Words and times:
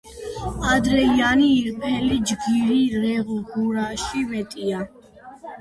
ადრეიანი 0.69 1.49
ირფელი 1.57 2.17
ჯგირი 2.31 2.79
რე 3.05 3.13
ღურაში 3.29 4.25
მეტია. 4.33 4.83